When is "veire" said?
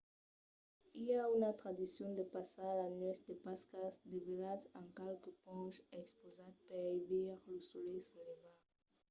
7.11-7.35